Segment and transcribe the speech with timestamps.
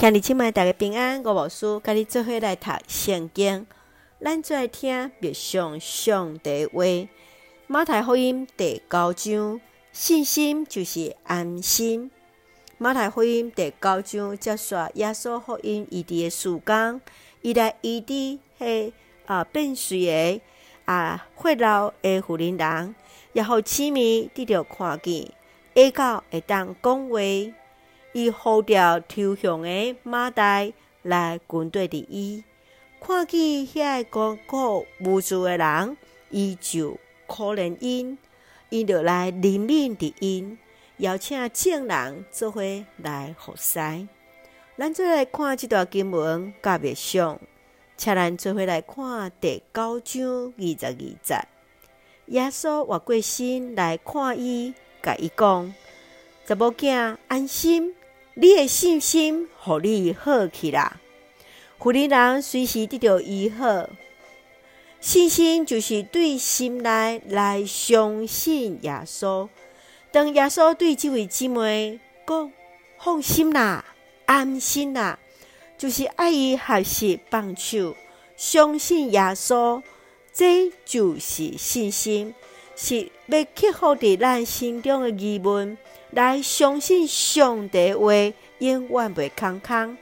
[0.00, 3.66] 向你请问大家平安，我无事，甲你做伙来读圣经。
[4.20, 6.84] 咱最爱听默想上帝话。
[7.66, 12.12] 马太福音第九章，信心就是安心。
[12.78, 17.00] 马太福音第九章接说耶稣福音医治的事工，
[17.42, 18.92] 伊来医治迄
[19.26, 20.40] 啊变水的
[20.84, 22.94] 啊血流的妇人人，
[23.32, 25.32] 也互市民得到看见，
[25.74, 27.18] 下到会当讲话。
[28.12, 30.72] 伊呼召投降的马代
[31.02, 32.42] 来军队的伊，
[33.00, 35.96] 看见遐个孤苦无助的人，
[36.30, 38.16] 伊就可怜因，
[38.70, 40.58] 伊就来怜悯的因，
[40.96, 42.62] 邀请众人做伙
[42.96, 43.78] 来服侍。
[44.76, 47.38] 咱再来看这段经文，甲默想，
[47.96, 51.48] 请咱做伙来看第九章二十二节。
[52.26, 55.74] 耶稣活过身来看伊，甲伊讲：
[56.46, 57.94] 查某囝安心。
[58.40, 60.92] 你的信心，互你好起来。
[61.76, 63.90] 妇人人随时得到医好。
[65.00, 69.48] 信心就是对心内来相信耶稣。
[70.12, 72.52] 当耶稣对这位姊妹讲
[73.02, 73.84] ：“放心啦，
[74.26, 75.18] 安心啦，
[75.76, 77.96] 就是爱伊合适帮手，
[78.36, 79.82] 相信耶稣，
[80.32, 82.32] 这就是信心，
[82.76, 85.76] 是要克服伫咱心中的疑问。”
[86.10, 88.12] 来相信上帝话，
[88.58, 89.96] 永远袂空空。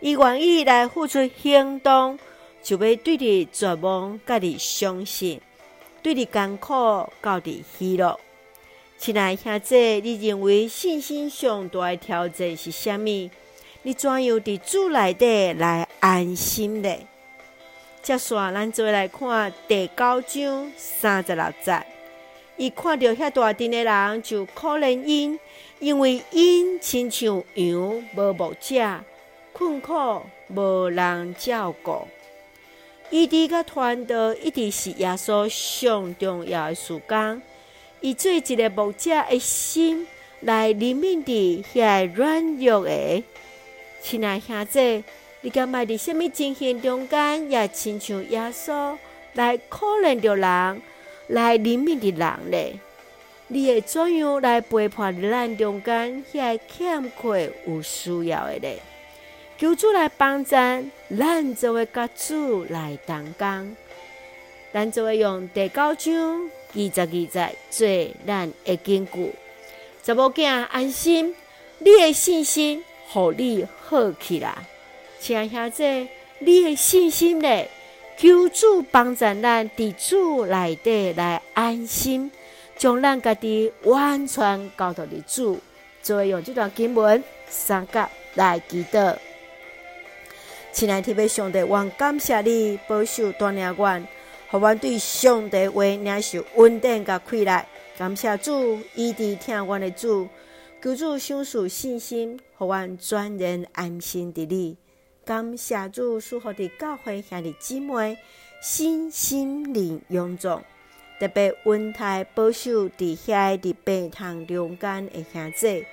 [0.00, 2.18] 伊愿意来付出行动，
[2.62, 5.40] 就要对你绝望，甲你相信；
[6.02, 8.18] 对你艰苦，到底喜乐。
[8.98, 13.30] 亲爱兄弟，你认为信心上大的挑战是啥物？
[13.82, 16.94] 你怎样伫主内底来安心呢？
[18.02, 21.95] 接下，咱做来看第九章三十六节。
[22.56, 25.38] 伊看到遐大阵的人，就可怜因。
[25.78, 29.00] 因为因亲像羊无牧者，
[29.52, 32.08] 困苦无人照顾，
[33.10, 37.42] 伊伫甲传道一直是耶稣上重要的事工。
[38.00, 40.06] 伊做一个牧者的心
[40.40, 43.22] 来怜悯伫遐软弱的。
[44.00, 45.04] 亲爱兄弟，
[45.42, 48.96] 你敢麦伫啥物情形中间，也亲像耶稣
[49.34, 50.80] 来可怜着人，
[51.28, 52.80] 来怜悯的人呢？
[53.48, 58.78] 你会怎样来陪伴咱中间遐欠缺有需要的咧？
[59.58, 63.76] 求主来帮助咱，做位甲主来同工。
[64.72, 69.32] 咱做位用第九章二十二节做咱的根据。
[70.02, 71.34] 查某囝安心，
[71.78, 74.54] 你的信心，互你好起来。
[75.18, 76.08] 请兄弟，
[76.40, 77.70] 你的信心咧，
[78.18, 82.30] 求主帮助咱伫主内底来安心。
[82.78, 85.58] 将咱家己完全交托伫主，
[86.02, 89.16] 做用这段经文三角来祈祷。
[90.72, 94.06] 亲爱的天父上帝，我感谢你保守锻炼阮，
[94.50, 97.64] 互我对上帝话领受稳定甲快乐。
[97.96, 100.28] 感谢主，一直听阮的主，
[100.82, 104.76] 求主赏赐信心，互我全然安心伫你。
[105.26, 108.16] 感谢主，赐福的教会兄弟姊妹，
[108.62, 110.62] 身心灵勇壮。
[111.18, 115.84] 特别温台保守伫遐伫病床中间的兄弟，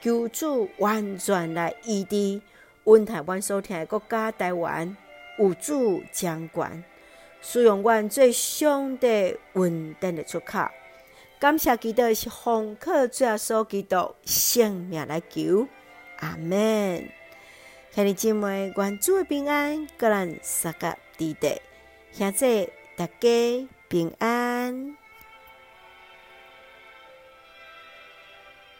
[0.00, 2.42] 求主完全来医治。
[2.82, 4.96] 温台阮所听的国家台湾
[5.38, 6.82] 有主掌管，
[7.40, 10.66] 使用阮最上帝稳定的出口。
[11.38, 15.68] 感谢基督是奉靠主耶稣基督性命来求，
[16.18, 17.21] 阿门。
[17.94, 21.60] 兄弟姊妹，愿主的平安，各人三个地带，
[22.10, 23.68] 现在大家。
[23.92, 24.96] 平安。